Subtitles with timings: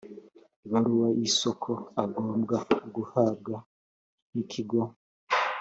[0.65, 1.71] ibaruwa y’isoko
[2.03, 2.57] agombwa
[2.95, 3.55] guhabwa
[4.33, 4.81] n’Ikigo